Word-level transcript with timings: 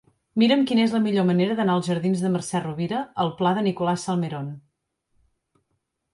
Mira'm 0.43 0.61
quina 0.69 0.81
és 0.85 0.95
la 0.95 1.01
millor 1.03 1.27
manera 1.27 1.57
d'anar 1.59 1.75
dels 1.79 1.89
jardins 1.91 2.23
de 2.27 2.31
Mercè 2.37 2.63
Rovira 2.65 3.03
al 3.25 3.31
pla 3.43 3.53
de 3.59 3.67
Nicolás 3.69 4.09
Salmerón. 4.09 4.51